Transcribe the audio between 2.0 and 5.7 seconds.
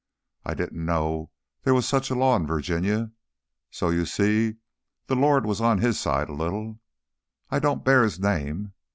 a law in Virginia. So, you see, the Lord was